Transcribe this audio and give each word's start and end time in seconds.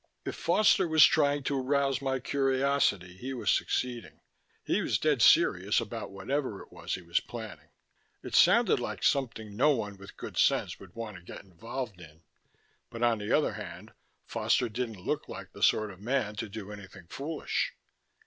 If 0.25 0.35
Foster 0.35 0.87
was 0.87 1.05
trying 1.05 1.43
to 1.43 1.61
arouse 1.61 2.01
my 2.01 2.17
curiosity, 2.19 3.17
he 3.17 3.35
was 3.35 3.51
succeeding. 3.51 4.19
He 4.63 4.81
was 4.81 4.97
dead 4.97 5.21
serious 5.21 5.79
about 5.79 6.09
whatever 6.09 6.59
it 6.59 6.71
was 6.71 6.95
he 6.95 7.03
was 7.03 7.19
planning. 7.19 7.69
It 8.23 8.33
sounded 8.33 8.79
like 8.79 9.03
something 9.03 9.55
no 9.55 9.69
one 9.75 9.97
with 9.97 10.17
good 10.17 10.37
sense 10.37 10.79
would 10.79 10.95
want 10.95 11.17
to 11.17 11.21
get 11.21 11.43
involved 11.43 12.01
in 12.01 12.23
but 12.89 13.03
on 13.03 13.19
the 13.19 13.31
other 13.31 13.53
hand, 13.53 13.93
Foster 14.25 14.69
didn't 14.69 15.05
look 15.05 15.29
like 15.29 15.51
the 15.51 15.61
sort 15.61 15.91
of 15.91 16.01
man 16.01 16.35
to 16.37 16.49
do 16.49 16.71
anything 16.71 17.05
foolish.... 17.05 17.75